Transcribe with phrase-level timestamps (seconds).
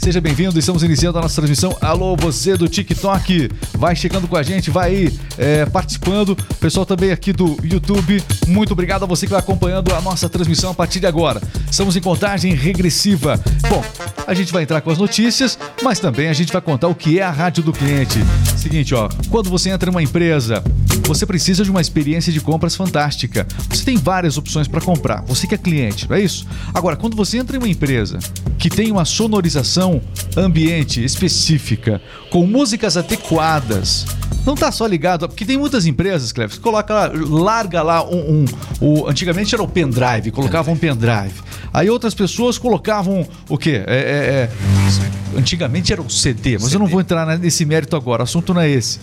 [0.00, 1.76] Seja bem-vindo, estamos iniciando a nossa transmissão.
[1.78, 6.34] Alô, você do TikTok, vai chegando com a gente, vai aí é, participando.
[6.58, 10.70] Pessoal também aqui do YouTube, muito obrigado a você que vai acompanhando a nossa transmissão
[10.70, 11.42] a partir de agora.
[11.70, 13.38] Estamos em contagem regressiva.
[13.68, 13.84] Bom,
[14.26, 17.18] a gente vai entrar com as notícias, mas também a gente vai contar o que
[17.18, 18.20] é a rádio do cliente.
[18.56, 20.64] Seguinte, ó, quando você entra em uma empresa,
[21.02, 23.46] você precisa de uma experiência de compras fantástica.
[23.68, 25.22] Você tem várias opções para comprar.
[25.22, 26.46] Você que é cliente, não é isso?
[26.72, 28.18] Agora, quando você entra em uma empresa
[28.58, 30.00] que tem uma sonorização
[30.36, 34.06] ambiente específica, com músicas adequadas,
[34.44, 38.44] não tá só ligado, porque tem muitas empresas, Cleves, que coloca lá, larga lá um,
[38.80, 41.34] um, antigamente era o pendrive, colocavam um pendrive.
[41.72, 43.82] Aí outras pessoas colocavam o quê?
[43.86, 46.76] É, é, é, antigamente era o CD, mas CD.
[46.76, 48.98] eu não vou entrar nesse mérito agora, o assunto não é esse.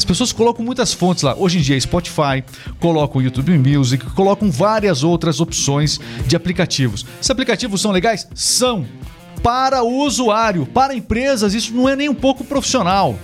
[0.00, 1.36] As pessoas colocam muitas fontes lá.
[1.36, 2.42] Hoje em dia, Spotify,
[2.80, 7.04] colocam YouTube Music, colocam várias outras opções de aplicativos.
[7.20, 8.26] Esses aplicativos são legais?
[8.34, 8.86] São.
[9.42, 13.18] Para o usuário, para empresas, isso não é nem um pouco profissional.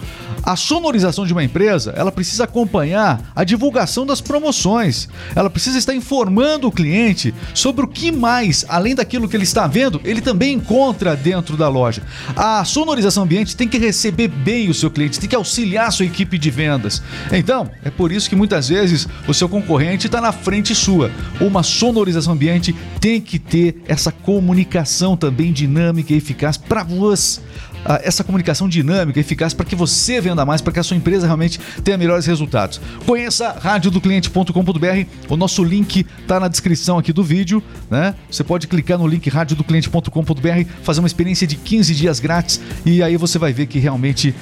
[0.47, 5.09] A sonorização de uma empresa, ela precisa acompanhar a divulgação das promoções.
[5.35, 9.67] Ela precisa estar informando o cliente sobre o que mais, além daquilo que ele está
[9.67, 12.01] vendo, ele também encontra dentro da loja.
[12.37, 16.07] A sonorização ambiente tem que receber bem o seu cliente, tem que auxiliar a sua
[16.07, 17.03] equipe de vendas.
[17.33, 21.11] Então, é por isso que muitas vezes o seu concorrente está na frente sua.
[21.41, 27.41] Uma sonorização ambiente tem que ter essa comunicação também dinâmica e eficaz para você
[28.03, 31.61] essa comunicação dinâmica, eficaz, para que você venda mais, para que a sua empresa realmente
[31.85, 32.81] tenha melhores resultados.
[33.05, 38.15] Conheça radiodocliente.com.br, o nosso link está na descrição aqui do vídeo, né?
[38.31, 43.17] Você pode clicar no link radiodocliente.com.br, fazer uma experiência de 15 dias grátis e aí
[43.17, 44.35] você vai ver que realmente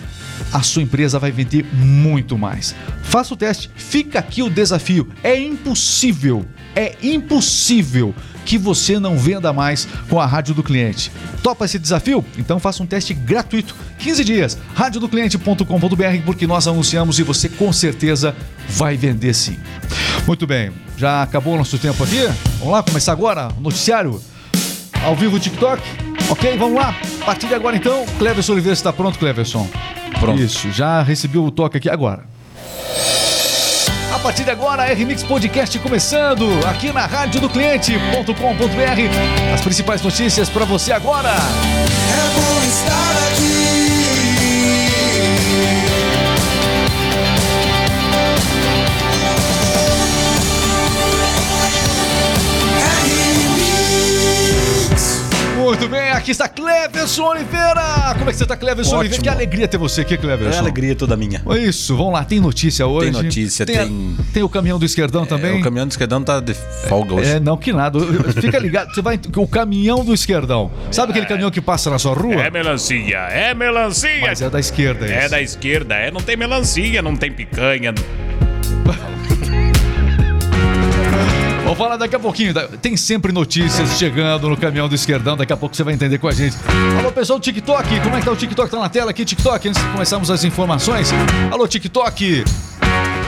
[0.52, 2.74] a sua empresa vai vender muito mais.
[3.02, 5.08] Faça o teste, fica aqui o desafio.
[5.22, 8.14] É impossível, é impossível
[8.44, 11.10] que você não venda mais com a rádio do cliente.
[11.42, 12.24] Topa esse desafio?
[12.38, 18.34] Então faça um teste gratuito, 15 dias, radiodocliente.com.br, porque nós anunciamos e você com certeza
[18.68, 19.58] vai vender sim.
[20.26, 22.28] Muito bem, já acabou o nosso tempo aqui?
[22.58, 24.20] Vamos lá, começar agora o noticiário
[25.02, 25.82] ao vivo TikTok?
[26.30, 26.96] Ok, vamos lá.
[27.20, 29.68] A partir de agora então, Cleverson Oliveira está pronto, Cleverson?
[30.18, 30.40] Pronto.
[30.40, 32.34] Isso, já recebeu o toque aqui agora
[34.18, 39.52] partir de agora, RMix Podcast começando aqui na rádio do cliente.com.br.
[39.52, 41.30] As principais notícias para você agora.
[41.30, 43.23] É bom estar
[55.64, 58.14] Muito bem, aqui está Cleverson Oliveira.
[58.18, 59.00] Como é que você está, Cleverson Ótimo.
[59.00, 59.22] Oliveira?
[59.22, 60.56] Que alegria ter você aqui, Cleverson.
[60.56, 61.42] É alegria toda minha.
[61.58, 63.10] Isso, vamos lá, tem notícia hoje.
[63.10, 63.76] Tem notícia, tem.
[63.76, 65.58] Tem, tem o caminhão do esquerdão é, também.
[65.58, 67.30] O caminhão do esquerdão tá de folga hoje.
[67.30, 67.98] É, não, que nada.
[68.38, 69.18] Fica ligado, você vai.
[69.36, 70.70] O caminhão do esquerdão.
[70.90, 72.42] Sabe aquele caminhão que passa na sua rua?
[72.42, 74.20] É melancia, é melancia.
[74.20, 75.18] Mas é da esquerda, é isso.
[75.18, 76.10] É da esquerda, é.
[76.10, 77.94] Não tem melancia, não tem picanha.
[81.74, 82.54] Vou falar daqui a pouquinho.
[82.80, 85.36] Tem sempre notícias chegando no caminhão do esquerdão.
[85.36, 86.56] Daqui a pouco você vai entender com a gente.
[86.96, 88.00] Alô, pessoal do TikTok.
[88.00, 88.70] Como é que tá o TikTok?
[88.70, 89.70] Tá na tela aqui, TikTok.
[89.70, 91.10] Antes de começarmos as informações.
[91.50, 92.44] Alô, TikTok.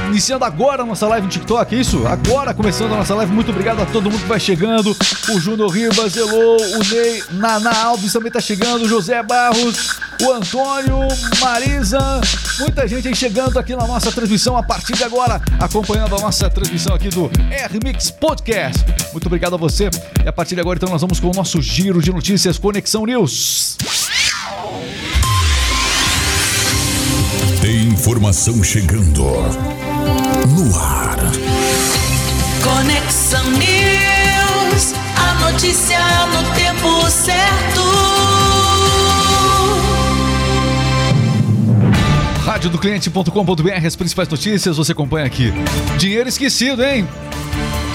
[0.07, 2.07] Iniciando agora a nossa live no TikTok, é isso?
[2.07, 3.33] Agora começando a nossa live.
[3.33, 4.97] Muito obrigado a todo mundo que vai chegando.
[5.35, 8.87] O Júnior Ribas, Elô, o Ney, Naná Alves também tá chegando.
[8.89, 11.01] José Barros, o Antônio,
[11.41, 12.21] Marisa.
[12.59, 16.49] Muita gente aí chegando aqui na nossa transmissão a partir de agora, acompanhando a nossa
[16.49, 18.85] transmissão aqui do R-Mix Podcast.
[19.13, 19.91] Muito obrigado a você.
[20.25, 23.05] E a partir de agora, então, nós vamos com o nosso giro de notícias Conexão
[23.05, 23.77] News.
[27.61, 29.25] Tem informação chegando
[30.49, 31.17] no ar.
[32.63, 37.86] Conexão News, a notícia no tempo certo.
[42.57, 45.53] Rádio do cliente.com.br, as principais notícias você acompanha aqui.
[45.99, 47.07] Dinheiro esquecido, hein?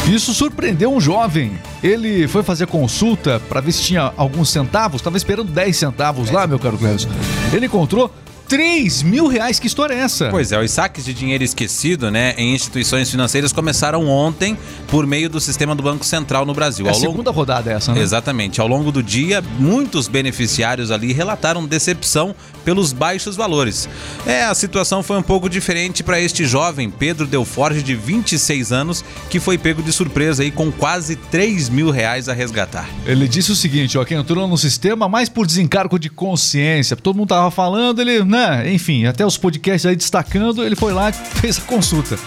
[0.07, 1.53] Isso surpreendeu um jovem.
[1.81, 6.45] Ele foi fazer consulta para ver se tinha alguns centavos, estava esperando 10 centavos lá,
[6.45, 7.09] meu caro Clécio.
[7.51, 8.13] Ele encontrou
[8.51, 10.27] 3 mil reais, que história é essa?
[10.29, 14.57] Pois é, os saques de dinheiro esquecido, né, em instituições financeiras começaram ontem
[14.89, 16.85] por meio do sistema do Banco Central no Brasil.
[16.85, 17.31] É a segunda longo...
[17.31, 18.01] rodada essa, né?
[18.01, 18.59] Exatamente.
[18.59, 23.87] Ao longo do dia, muitos beneficiários ali relataram decepção pelos baixos valores.
[24.27, 29.01] É, a situação foi um pouco diferente para este jovem, Pedro Delforge, de 26 anos,
[29.29, 32.89] que foi pego de surpresa aí com quase 3 mil reais a resgatar.
[33.05, 36.97] Ele disse o seguinte, ó, que entrou no sistema mais por desencargo de consciência.
[36.97, 41.09] Todo mundo tava falando, ele, né, enfim, até os podcasts aí destacando, ele foi lá
[41.09, 42.17] e fez a consulta.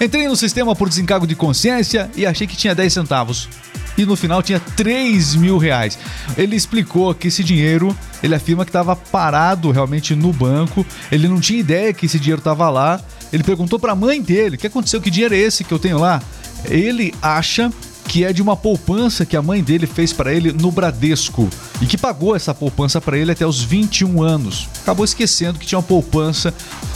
[0.00, 3.48] Entrei no sistema por desencargo de consciência e achei que tinha 10 centavos.
[3.96, 5.98] e no final tinha 3 mil reais.
[6.36, 11.38] Ele explicou que esse dinheiro, ele afirma que estava parado realmente no banco, ele não
[11.38, 13.00] tinha ideia que esse dinheiro estava lá.
[13.32, 15.00] Ele perguntou para a mãe dele: o que aconteceu?
[15.00, 16.22] Que dinheiro é esse que eu tenho lá?
[16.68, 17.70] Ele acha
[18.08, 21.48] que é de uma poupança que a mãe dele fez para ele no Bradesco
[21.80, 24.68] e que pagou essa poupança para ele até os 21 anos.
[24.82, 26.52] Acabou esquecendo que tinha uma poupança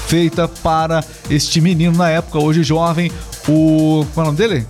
[0.08, 3.10] feita para este menino na época, hoje jovem,
[3.48, 4.04] o.
[4.14, 4.66] Qual é o nome dele?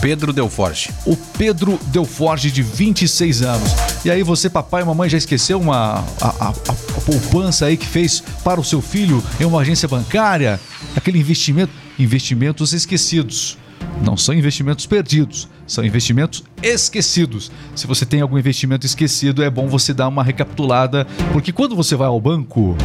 [0.00, 0.90] Pedro Delforge.
[1.06, 3.70] o Pedro Delforge, de 26 anos.
[4.04, 7.86] E aí você, papai e mamãe, já esqueceu uma, a, a- a- poupança aí que
[7.86, 10.58] fez para o seu filho em uma agência bancária?
[10.96, 13.56] Aquele investimento, investimentos esquecidos.
[14.04, 17.52] Não são investimentos perdidos, são investimentos esquecidos.
[17.74, 21.94] Se você tem algum investimento esquecido, é bom você dar uma recapitulada, porque quando você
[21.94, 22.76] vai ao banco,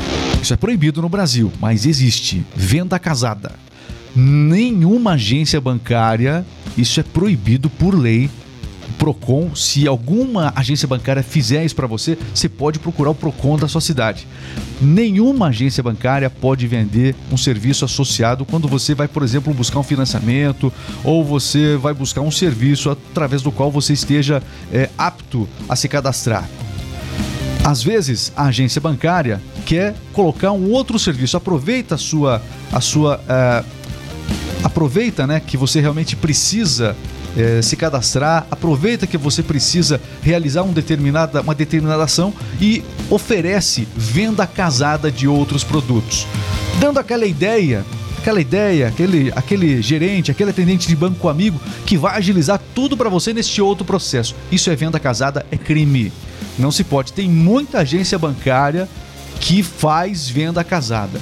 [0.42, 3.54] isso é proibido no Brasil, mas existe venda casada
[4.18, 6.44] nenhuma agência bancária,
[6.76, 8.30] isso é proibido por lei.
[8.98, 13.68] Procon, se alguma agência bancária fizer isso para você, você pode procurar o Procon da
[13.68, 14.28] sua cidade.
[14.82, 19.84] Nenhuma agência bancária pode vender um serviço associado quando você vai, por exemplo, buscar um
[19.84, 20.74] financiamento
[21.04, 24.42] ou você vai buscar um serviço através do qual você esteja
[24.72, 26.48] é, apto a se cadastrar.
[27.64, 32.42] Às vezes, a agência bancária quer colocar um outro serviço, aproveita a sua,
[32.72, 33.64] a sua eh,
[34.64, 36.96] aproveita né, que você realmente precisa
[37.38, 43.88] eh, se cadastrar, aproveita que você precisa realizar um determinada, uma determinada ação e oferece
[43.96, 46.26] venda casada de outros produtos.
[46.80, 47.86] Dando aquela ideia,
[48.18, 53.08] aquela ideia, aquele, aquele gerente, aquele atendente de banco amigo que vai agilizar tudo para
[53.08, 54.36] você neste outro processo.
[54.52, 56.12] Isso é venda casada, é crime.
[56.58, 57.14] Não se pode.
[57.14, 58.90] Tem muita agência bancária
[59.40, 61.22] que faz venda casada.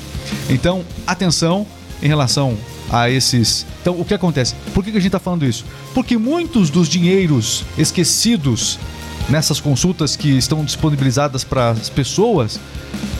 [0.50, 1.68] Então, atenção
[2.02, 2.58] em relação
[2.96, 3.66] a esses.
[3.82, 4.56] Então, o que acontece?
[4.74, 5.66] Por que a gente está falando isso?
[5.94, 8.80] Porque muitos dos dinheiros esquecidos
[9.30, 12.58] nessas consultas que estão disponibilizadas para as pessoas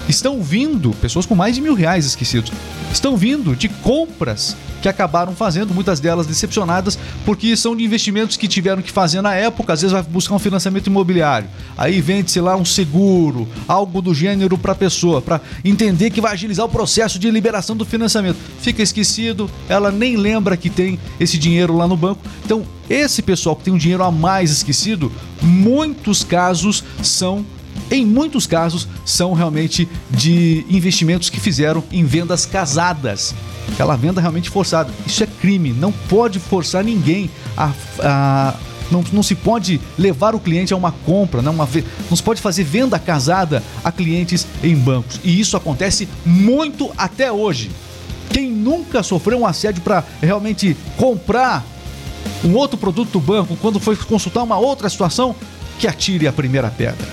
[0.08, 2.52] estão vindo, pessoas com mais de mil reais esquecidos,
[2.92, 8.48] estão vindo de compras que acabaram fazendo, muitas delas decepcionadas, porque são de investimentos que
[8.48, 12.56] tiveram que fazer na época, às vezes vai buscar um financiamento imobiliário, aí vende-se lá
[12.56, 17.18] um seguro, algo do gênero para a pessoa, para entender que vai agilizar o processo
[17.18, 18.38] de liberação do financiamento.
[18.60, 22.22] Fica esquecido, ela nem lembra que tem esse dinheiro lá no banco.
[22.46, 25.12] Então, esse pessoal que tem um dinheiro a mais esquecido,
[25.42, 27.44] muitos casos são
[27.92, 33.34] em muitos casos, são realmente de investimentos que fizeram em vendas casadas.
[33.72, 34.92] Aquela venda realmente forçada.
[35.06, 35.72] Isso é crime.
[35.72, 37.72] Não pode forçar ninguém a.
[38.00, 38.54] a-
[38.92, 41.68] não, não se pode levar o cliente a uma compra, não, uma,
[42.08, 45.20] não se pode fazer venda casada a clientes em bancos.
[45.24, 47.72] E isso acontece muito até hoje.
[48.30, 51.66] Quem nunca sofreu um assédio para realmente comprar
[52.44, 55.36] um outro produto do banco quando foi consultar uma outra situação,
[55.80, 57.08] que atire a primeira pedra.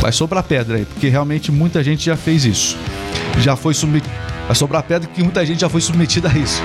[0.00, 2.76] Vai sobrar pedra aí, porque realmente muita gente já fez isso.
[3.40, 4.12] Já foi submetido.
[4.46, 6.62] Vai sobrar pedra porque muita gente já foi submetida a isso.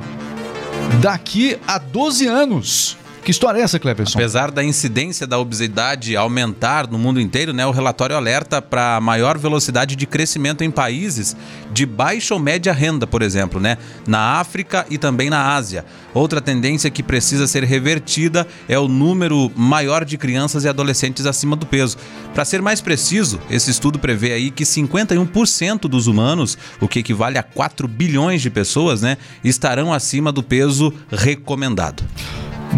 [1.01, 2.95] daqui a 12 anos.
[3.27, 4.17] Que história é essa, Cleverson?
[4.17, 9.37] Apesar da incidência da obesidade aumentar no mundo inteiro, né, o relatório alerta para maior
[9.37, 11.35] velocidade de crescimento em países
[11.73, 15.83] de baixa ou média renda, por exemplo, né, na África e também na Ásia.
[16.13, 21.57] Outra tendência que precisa ser revertida é o número maior de crianças e adolescentes acima
[21.57, 21.97] do peso.
[22.33, 27.37] Para ser mais preciso, esse estudo prevê aí que 51% dos humanos, o que equivale
[27.37, 32.05] a 4 bilhões de pessoas, né, estarão acima do peso recomendado.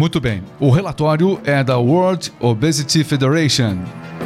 [0.00, 0.42] Muito bem.
[0.58, 3.76] O relatório é da World Obesity Federation,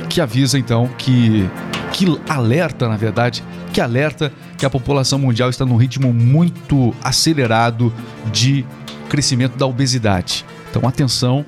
[0.09, 1.51] que avisa então que
[1.93, 7.93] que alerta, na verdade, que alerta que a população mundial está num ritmo muito acelerado
[8.33, 8.65] de
[9.09, 10.45] crescimento da obesidade.
[10.71, 11.45] Então, atenção,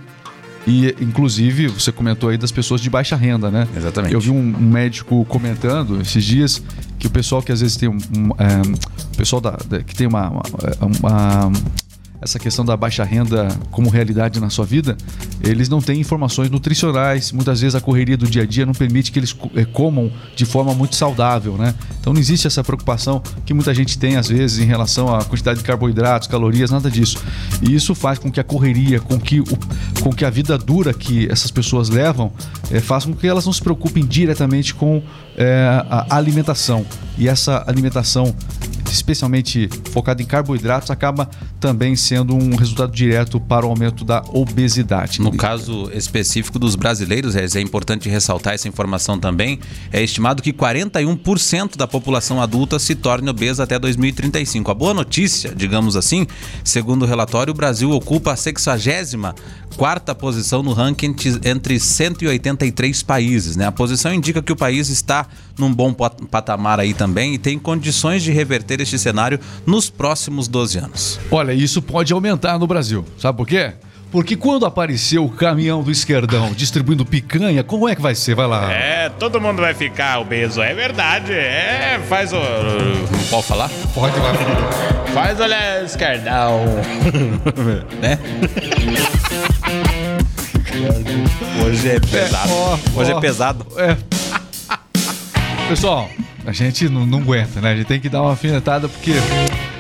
[0.69, 3.69] E, inclusive, você comentou aí das pessoas de baixa renda, né?
[3.77, 4.13] Exatamente.
[4.13, 6.61] Eu vi um, médico comentando esses dias
[6.99, 7.93] que o pessoal que às vezes tem um.
[7.95, 8.63] um, é,
[9.15, 10.43] o pessoal da, da- que tem uma- uma-
[10.99, 11.53] uma
[12.21, 14.97] essa questão da baixa renda como realidade na sua vida,
[15.43, 17.33] eles não têm informações nutricionais.
[17.33, 20.45] Muitas vezes a correria do dia a dia não permite que eles eh, comam de
[20.45, 21.75] forma muito saudável, né?
[22.01, 25.59] Então não existe essa preocupação que muita gente tem às vezes em relação à quantidade
[25.59, 27.19] de carboidratos, calorias, nada disso.
[27.63, 29.45] E isso faz com que a correria, com que, o,
[30.03, 32.33] com que a vida dura que essas pessoas levam,
[32.71, 35.03] eh, faça com que elas não se preocupem diretamente com
[35.37, 36.85] eh, a alimentação.
[37.19, 38.35] E essa alimentação
[38.91, 41.29] especialmente focada em carboidratos, acaba
[41.61, 45.21] também sendo um resultado direto para o aumento da obesidade.
[45.21, 49.59] No caso específico dos brasileiros, Regis, é importante ressaltar essa informação também.
[49.93, 54.71] É estimado que 41% da população adulta se torne obesa até 2035.
[54.71, 56.27] A boa notícia, digamos assim,
[56.65, 59.35] segundo o relatório, o Brasil ocupa a 64
[59.77, 63.57] quarta posição no ranking entre- entre 183 países.
[63.57, 63.67] Né?
[63.67, 65.27] A posição indica que o país está
[65.59, 70.49] num bom pat- patamar aí também e tem condições de reverter este cenário nos próximos
[70.49, 71.21] 12 anos.
[71.31, 73.05] Olha, isso pode aumentar no Brasil.
[73.19, 73.75] Sabe por quê?
[74.17, 78.35] Porque quando apareceu o caminhão do esquerdão distribuindo picanha, como é que vai ser?
[78.35, 78.73] Vai lá.
[78.73, 81.35] É, todo mundo vai ficar obeso, é verdade.
[81.35, 82.39] É, faz o.
[83.29, 83.71] Pode falar?
[83.93, 84.33] Pode lá.
[85.13, 86.65] Faz olha esquerdão.
[88.01, 88.19] Né?
[91.63, 92.53] Hoje é pesado.
[92.55, 93.19] ó, Hoje ó.
[93.19, 93.67] é pesado.
[93.77, 93.97] É.
[95.69, 96.09] Pessoal,
[96.47, 97.73] a gente não, não aguenta, né?
[97.73, 99.13] A gente tem que dar uma afinetada porque.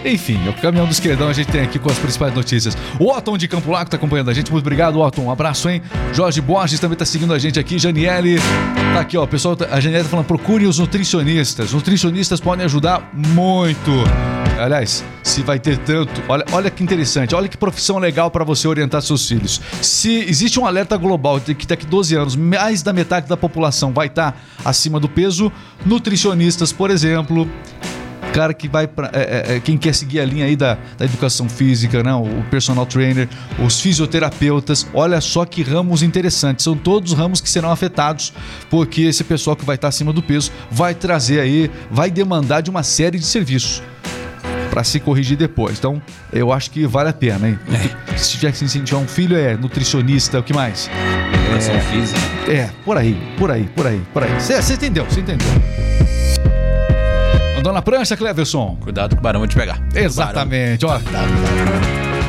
[0.07, 2.77] Enfim, o caminhão do esquerdão a gente tem aqui com as principais notícias.
[3.01, 4.53] O Otton de Campo Largo tá acompanhando a gente.
[4.53, 5.23] Muito obrigado, Otton.
[5.23, 5.83] Um abraço, hein?
[6.13, 7.77] Jorge Borges também tá seguindo a gente aqui.
[7.77, 8.37] Janiele.
[8.95, 9.27] Tá aqui, ó.
[9.27, 11.73] Pessoal, tá- a Janiele tá falando: procure os nutricionistas.
[11.73, 13.91] Nutricionistas podem ajudar muito.
[14.59, 16.23] Aliás, se vai ter tanto.
[16.29, 19.61] Olha, olha que interessante, olha que profissão legal para você orientar seus filhos.
[19.83, 23.37] Se existe um alerta global de que daqui a 12 anos mais da metade da
[23.37, 25.53] população vai estar acima do peso,
[25.85, 27.47] nutricionistas, por exemplo,
[28.37, 29.11] cara que vai para
[29.64, 32.12] quem quer seguir a linha aí da, da educação física, né?
[32.12, 33.26] O personal trainer,
[33.64, 36.62] os fisioterapeutas, olha só que ramos interessantes.
[36.62, 38.35] São todos ramos que serão afetados
[38.69, 42.69] porque esse pessoal que vai estar acima do peso vai trazer aí, vai demandar de
[42.69, 43.83] uma série de serviços
[44.69, 45.78] para se corrigir depois.
[45.78, 47.59] Então, eu acho que vale a pena, hein?
[48.19, 50.90] Se tiver que incentivar um filho, é nutricionista, o que mais?
[51.47, 52.21] Educação física.
[52.47, 54.31] É, por aí, por aí, por aí, por aí.
[54.38, 55.96] Você entendeu, você entendeu.
[57.67, 58.79] Andou na prancha, Cleverson?
[58.81, 59.83] Cuidado que o barão te pegar.
[59.93, 61.01] Exatamente, ó.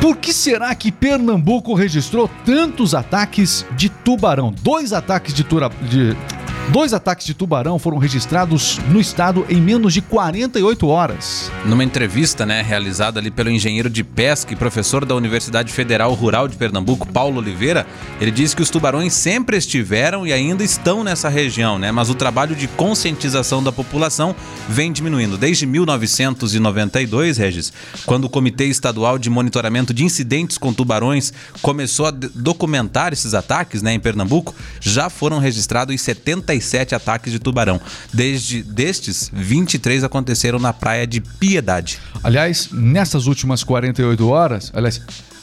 [0.00, 4.52] Por que será que Pernambuco registrou tantos ataques de tubarão?
[4.62, 5.70] Dois ataques de, tura...
[5.82, 6.16] de...
[6.70, 11.50] Dois ataques de tubarão foram registrados no estado em menos de 48 horas.
[11.64, 16.46] Numa entrevista, né, realizada ali pelo engenheiro de pesca e professor da Universidade Federal Rural
[16.46, 17.86] de Pernambuco, Paulo Oliveira,
[18.20, 21.90] ele disse que os tubarões sempre estiveram e ainda estão nessa região, né?
[21.90, 24.36] Mas o trabalho de conscientização da população
[24.68, 25.38] vem diminuindo.
[25.38, 27.72] Desde 1992, Regis,
[28.04, 31.32] quando o Comitê Estadual de Monitoramento de Incidentes com Tubarões
[31.62, 35.94] começou a documentar esses ataques, né, em Pernambuco, já foram registrados
[36.60, 37.80] 77 ataques de tubarão.
[38.12, 41.98] Desde destes, 23 aconteceram na praia de Piedade.
[42.22, 45.00] Aliás, nessas últimas 48 horas, aliás,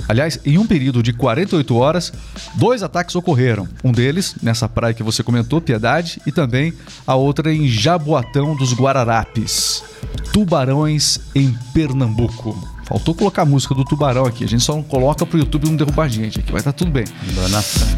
[0.08, 2.14] aliás, em um período de 48 horas,
[2.56, 3.68] dois ataques ocorreram.
[3.84, 6.74] Um deles nessa praia que você comentou, Piedade, e também
[7.06, 9.84] a outra em Jaboatão dos Guararapes.
[10.32, 12.76] Tubarões em Pernambuco.
[12.86, 14.44] Faltou colocar a música do tubarão aqui.
[14.44, 16.52] A gente só não coloca pro YouTube não derrubar a gente aqui.
[16.52, 17.06] Vai estar tudo bem.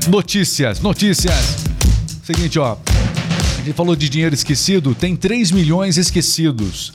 [0.08, 1.67] Notícias, notícias.
[2.28, 2.76] Seguinte, ó.
[3.58, 6.92] A gente falou de dinheiro esquecido, tem 3 milhões esquecidos.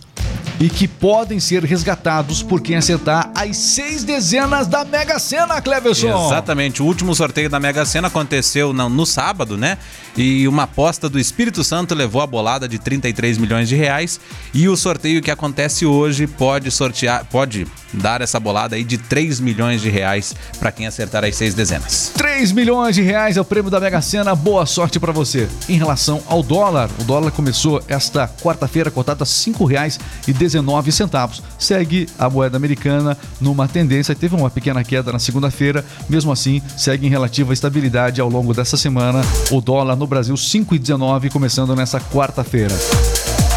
[0.63, 6.27] E que podem ser resgatados por quem acertar as seis dezenas da Mega Sena, Cleverson.
[6.27, 6.81] Exatamente.
[6.81, 9.77] O último sorteio da Mega Sena aconteceu no, no sábado, né?
[10.17, 14.21] E uma aposta do Espírito Santo levou a bolada de 33 milhões de reais.
[14.55, 19.41] E o sorteio que acontece hoje pode sortear, pode dar essa bolada aí de 3
[19.41, 22.13] milhões de reais para quem acertar as seis dezenas.
[22.15, 24.33] 3 milhões de reais é o prêmio da Mega Sena.
[24.37, 25.49] Boa sorte pra você.
[25.69, 30.52] Em relação ao dólar, o dólar começou esta quarta-feira cotado a R$ 5,19
[30.93, 31.43] centavos.
[31.59, 37.07] Segue a moeda americana numa tendência, teve uma pequena queda na segunda-feira, mesmo assim, segue
[37.07, 39.23] em relativa estabilidade ao longo dessa semana.
[39.51, 42.75] O dólar no Brasil 5,19 começando nessa quarta-feira.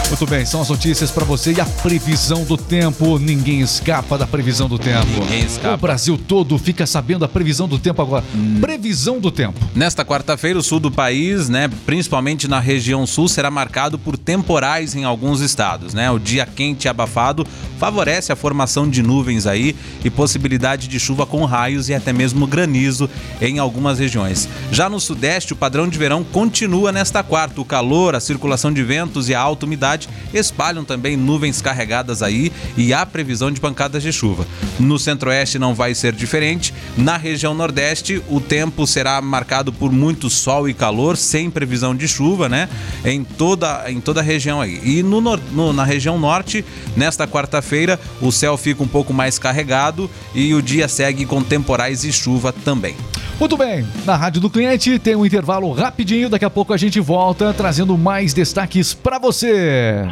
[0.07, 3.17] Muito bem, são as notícias para você e a previsão do tempo.
[3.17, 5.05] Ninguém escapa da previsão do tempo.
[5.07, 5.73] Ninguém escapa.
[5.73, 8.23] O Brasil todo fica sabendo a previsão do tempo agora.
[8.61, 9.59] Previsão do tempo.
[9.73, 14.95] Nesta quarta-feira, o sul do país, né, principalmente na região sul, será marcado por temporais
[14.95, 16.09] em alguns estados, né?
[16.11, 17.45] O dia quente e abafado
[17.79, 22.45] favorece a formação de nuvens aí e possibilidade de chuva com raios e até mesmo
[22.45, 23.09] granizo
[23.41, 24.47] em algumas regiões.
[24.71, 27.59] Já no sudeste, o padrão de verão continua nesta quarta.
[27.59, 29.94] O calor, a circulação de ventos e a alta umidade
[30.33, 34.45] espalham também nuvens carregadas aí e há previsão de pancadas de chuva.
[34.79, 36.73] No centro-oeste não vai ser diferente.
[36.97, 42.07] Na região nordeste, o tempo será marcado por muito sol e calor, sem previsão de
[42.07, 42.67] chuva, né?
[43.03, 44.79] Em toda, em toda a região aí.
[44.83, 46.63] E no, no- na região norte,
[46.95, 52.03] nesta quarta-feira, o céu fica um pouco mais carregado e o dia segue com temporais
[52.03, 52.95] e chuva também.
[53.39, 56.29] Muito bem, na Rádio do Cliente tem um intervalo rapidinho.
[56.29, 60.05] Daqui a pouco a gente volta trazendo mais destaques para você.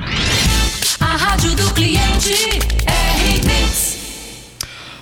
[0.99, 2.62] A rádio do cliente.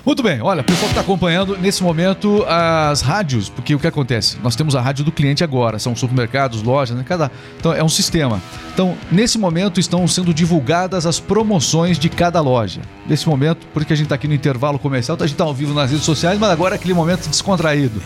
[0.03, 4.37] Muito bem, olha, pessoal que está acompanhando nesse momento as rádios, porque o que acontece?
[4.41, 7.05] Nós temos a rádio do cliente agora, são supermercados, lojas, né?
[7.07, 8.41] Cada, então é um sistema.
[8.73, 12.81] Então, nesse momento estão sendo divulgadas as promoções de cada loja.
[13.07, 15.73] Nesse momento, porque a gente está aqui no intervalo comercial, a gente está ao vivo
[15.73, 18.01] nas redes sociais, mas agora é aquele momento descontraído.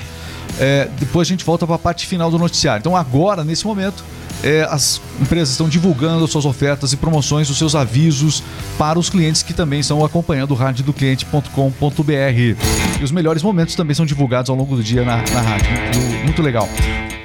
[0.59, 2.81] É, depois a gente volta para a parte final do noticiário.
[2.81, 4.03] Então, agora, nesse momento,
[4.45, 8.43] é, as empresas estão divulgando suas ofertas e promoções, os seus avisos
[8.77, 13.01] para os clientes que também estão acompanhando o radiodocliente.com.br.
[13.01, 15.71] E os melhores momentos também são divulgados ao longo do dia na, na rádio.
[15.71, 16.69] Muito, muito legal.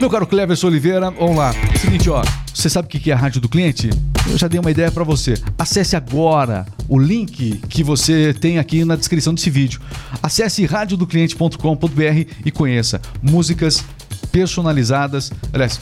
[0.00, 1.54] Meu caro Cleverson Oliveira, vamos lá.
[1.78, 2.22] Seguinte, ó.
[2.54, 3.90] Você sabe o que é a rádio do cliente?
[4.26, 5.34] Eu já dei uma ideia para você.
[5.58, 9.80] Acesse agora o link que você tem aqui na descrição desse vídeo.
[10.22, 13.84] Acesse radiodocliente.com.br e conheça músicas
[14.32, 15.30] personalizadas.
[15.52, 15.80] Aliás,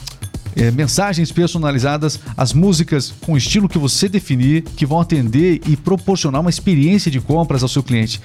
[0.55, 5.75] é, mensagens personalizadas, as músicas com o estilo que você definir, que vão atender e
[5.75, 8.21] proporcionar uma experiência de compras ao seu cliente.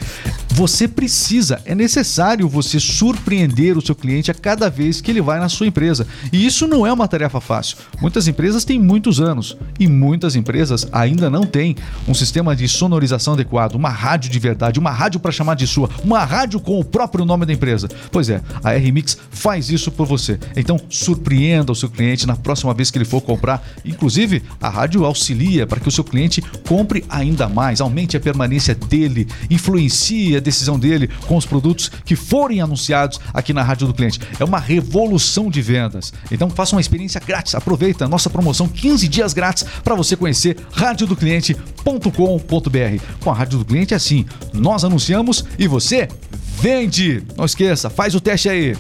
[0.51, 5.41] Você precisa, é necessário você surpreender o seu cliente a cada vez que ele vai
[5.41, 6.07] na sua empresa.
[6.33, 7.77] E isso não é uma tarefa fácil.
[8.01, 11.77] Muitas empresas têm muitos anos e muitas empresas ainda não têm
[12.07, 15.91] um sistema de sonorização adequado, uma rádio de verdade, uma rádio para chamar de sua,
[16.05, 17.89] uma rádio com o próprio nome da empresa.
[18.13, 20.39] Pois é, a RMix faz isso por você.
[20.57, 23.67] Então, surpreenda o seu cliente na próxima vez que ele for comprar.
[23.85, 28.75] Inclusive, a rádio auxilia para que o seu cliente compre ainda mais, aumente a permanência
[28.75, 33.95] dele, influencie a decisão dele com os produtos que forem anunciados aqui na rádio do
[33.95, 34.21] cliente.
[34.39, 36.13] É uma revolução de vendas.
[36.31, 37.55] Então, faça uma experiência grátis.
[37.55, 43.05] Aproveita a nossa promoção 15 dias grátis para você conhecer radiodocliente.com.br.
[43.21, 46.09] Com a rádio do cliente é assim, nós anunciamos e você
[46.61, 47.23] vende.
[47.37, 48.75] Não esqueça, faz o teste aí.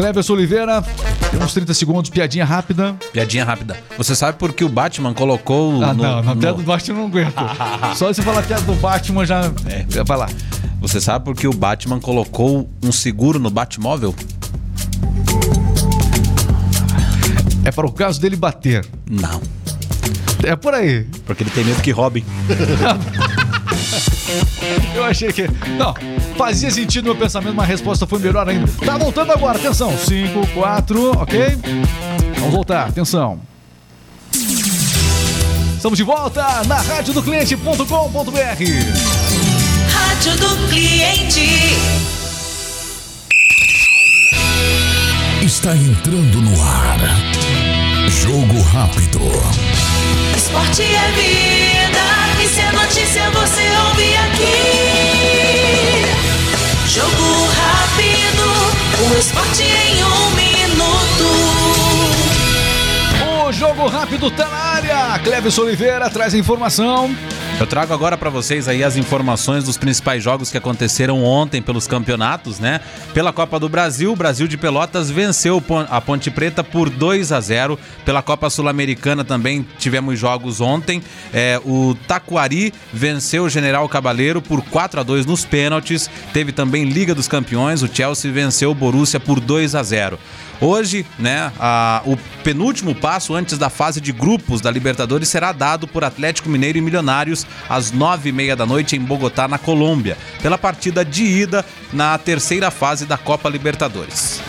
[0.00, 0.82] Cleverson Oliveira,
[1.30, 2.96] temos 30 segundos, piadinha rápida.
[3.12, 3.76] Piadinha rápida.
[3.98, 6.94] Você sabe por que o Batman colocou Ah, no, não, na no- piada do Batman
[6.94, 7.34] eu não aguento.
[7.96, 9.52] Só você falar piada do Batman já.
[9.66, 9.84] É.
[10.02, 10.26] Vai lá.
[10.80, 14.14] Você sabe por que o Batman colocou um seguro no Batmóvel?
[17.66, 18.86] É para o caso dele bater.
[19.10, 19.42] Não.
[20.42, 21.04] É por aí.
[21.26, 22.24] Porque ele tem medo que roubem.
[24.94, 25.46] Eu achei que.
[25.78, 25.94] Não,
[26.36, 28.70] fazia sentido no meu pensamento, mas a resposta foi melhor ainda.
[28.84, 29.96] Tá voltando agora, atenção.
[29.96, 31.58] 5, 4, ok?
[32.36, 33.40] Vamos voltar, atenção.
[35.76, 37.84] Estamos de volta na rádio do cliente.com.br.
[39.88, 41.48] Rádio do cliente.
[45.42, 46.98] Está entrando no ar.
[48.08, 49.20] Jogo rápido.
[50.40, 52.00] Esporte é vida.
[52.42, 54.56] E se é notícia, você ouve aqui.
[56.88, 58.46] Jogo rápido.
[59.04, 61.26] O esporte em um minuto.
[63.46, 65.18] O jogo rápido tá na área.
[65.18, 67.14] Cleves Oliveira traz informação.
[67.60, 71.86] Eu trago agora para vocês aí as informações dos principais jogos que aconteceram ontem pelos
[71.86, 72.80] campeonatos, né?
[73.12, 77.38] Pela Copa do Brasil, o Brasil de Pelotas venceu a Ponte Preta por 2 a
[77.38, 77.78] 0.
[78.02, 81.02] Pela Copa Sul-Americana também tivemos jogos ontem.
[81.34, 86.08] É, o Taquari venceu o General Cabaleiro por 4 a 2 nos pênaltis.
[86.32, 90.18] Teve também Liga dos Campeões, o Chelsea venceu o Borussia por 2 a 0.
[90.60, 95.88] Hoje, né, a- o penúltimo passo antes da fase de grupos da Libertadores será dado
[95.88, 100.18] por Atlético Mineiro e Milionários às nove e meia da noite em Bogotá, na Colômbia,
[100.42, 104.40] pela partida de ida na terceira fase da Copa Libertadores.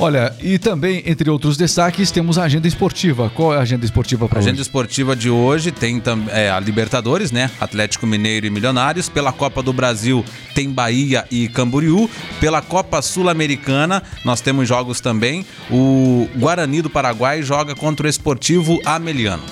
[0.00, 3.28] Olha, e também, entre outros destaques, temos a agenda esportiva.
[3.34, 4.48] Qual é a agenda esportiva para A hoje?
[4.48, 7.50] agenda esportiva de hoje tem também é, a Libertadores, né?
[7.60, 9.08] Atlético Mineiro e Milionários.
[9.08, 12.08] Pela Copa do Brasil tem Bahia e Camboriú.
[12.40, 15.44] Pela Copa Sul-Americana nós temos jogos também.
[15.68, 19.42] O Guarani do Paraguai joga contra o Esportivo Ameliano.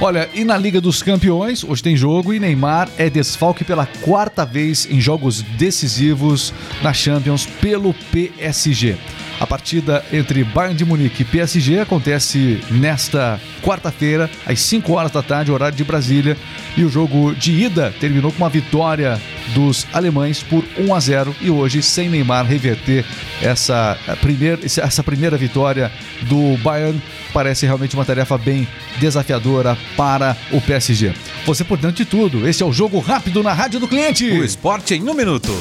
[0.00, 4.44] Olha, e na Liga dos Campeões, hoje tem jogo e Neymar é desfalque pela quarta
[4.44, 6.52] vez em jogos decisivos
[6.82, 8.96] na Champions pelo PSG.
[9.40, 15.22] A partida entre Bayern de Munique e PSG acontece nesta quarta-feira, às 5 horas da
[15.22, 16.36] tarde, horário de Brasília.
[16.76, 19.20] E o jogo de ida terminou com uma vitória
[19.54, 23.04] dos alemães por 1 a 0 e hoje, sem Neymar reverter
[23.42, 25.90] essa primeira, essa primeira vitória
[26.22, 27.00] do Bayern,
[27.32, 28.66] parece realmente uma tarefa bem
[28.98, 31.12] desafiadora para o PSG.
[31.44, 34.24] Você por dentro de tudo, esse é o Jogo Rápido na Rádio do Cliente.
[34.30, 35.52] O esporte em um minuto.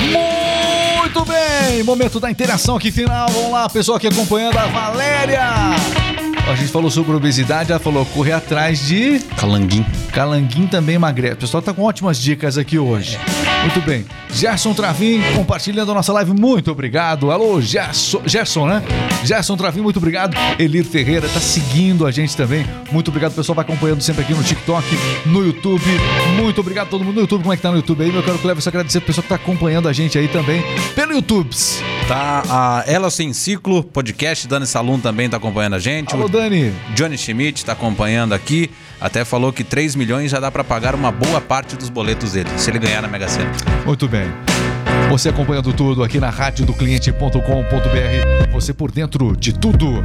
[0.00, 0.83] Muito
[1.24, 3.28] bem, momento da interação aqui final.
[3.28, 5.42] Vamos lá, pessoal aqui acompanhando a Valéria.
[6.50, 9.84] A gente falou sobre obesidade, ela falou correr atrás de Calanguim.
[10.12, 11.34] calanguim também emagrece.
[11.34, 13.18] O pessoal tá com ótimas dicas aqui hoje.
[13.64, 14.04] Muito bem.
[14.30, 16.32] Gerson Travim compartilhando a nossa live.
[16.38, 17.30] Muito obrigado.
[17.30, 18.82] Alô, Gerson, Gerson, né?
[19.24, 20.36] Gerson Travim, muito obrigado.
[20.58, 22.66] Elir Ferreira tá seguindo a gente também.
[22.92, 23.56] Muito obrigado, pessoal.
[23.56, 24.86] Vai acompanhando sempre aqui no TikTok,
[25.26, 25.84] no YouTube.
[26.36, 27.40] Muito obrigado a todo mundo no YouTube.
[27.40, 28.12] Como é que tá no YouTube aí?
[28.12, 30.62] Meu caro Cleber, só agradecer pro pessoal que tá acompanhando a gente aí também
[30.94, 31.48] pelo YouTube.
[32.08, 34.46] Tá a Ela Sem Ciclo, podcast.
[34.46, 36.14] Dani Salum também tá acompanhando a gente.
[36.14, 36.70] Alô, O Dani.
[36.94, 38.70] Johnny Schmidt tá acompanhando aqui.
[39.00, 42.48] Até falou que 3 milhões já dá pra pagar uma boa parte dos boletos dele,
[42.56, 43.50] se ele ganhar na Mega Sena.
[43.86, 44.26] Muito bem.
[45.10, 47.40] Você acompanhando tudo aqui na rádio do cliente.com.br.
[48.52, 50.04] Você por dentro de tudo.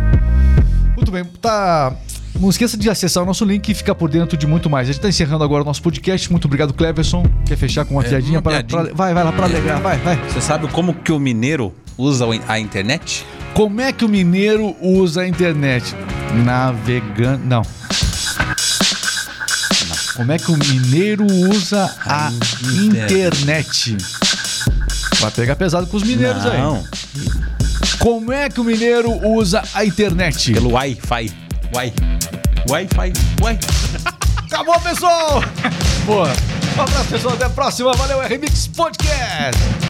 [0.95, 1.93] Muito bem, tá.
[2.37, 4.87] Não esqueça de acessar o nosso link e ficar por dentro de muito mais.
[4.87, 6.29] A gente tá encerrando agora o nosso podcast.
[6.31, 7.25] Muito obrigado, Cleverson.
[7.45, 8.37] Quer fechar com uma É, piadinha?
[8.37, 8.83] uma pra- piadinha.
[8.85, 9.81] pra- vai, vai lá pra alegrar.
[9.81, 10.15] Vai, vai.
[10.29, 13.25] Você sabe como que o mineiro usa a internet?
[13.53, 15.93] Como é que o mineiro usa a internet?
[16.45, 17.43] Navegando.
[17.45, 17.61] Não.
[20.15, 22.31] Como é que o mineiro usa a
[22.83, 23.97] internet?
[25.19, 26.57] Vai pegar pesado com os mineiros aí.
[26.57, 26.83] Não,
[27.99, 30.53] Como é que o mineiro usa a internet?
[30.53, 31.31] pelo Wi-Fi.
[31.73, 31.93] Wi.
[32.67, 33.13] Wi-Fi.
[33.41, 33.59] Wi.
[34.45, 35.41] Acabou, pessoal!
[36.05, 36.27] Boa.
[36.77, 37.33] Um abraço, pessoal.
[37.35, 37.93] Até a próxima.
[37.93, 39.88] Valeu, RMix Podcast.